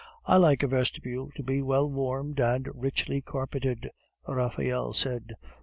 "I 0.25 0.37
like 0.37 0.63
a 0.63 0.67
vestibule 0.67 1.29
to 1.35 1.43
be 1.43 1.61
well 1.61 1.87
warmed 1.87 2.39
and 2.39 2.67
richly 2.73 3.21
carpeted," 3.21 3.91
Raphael 4.27 4.93
said. 4.93 5.35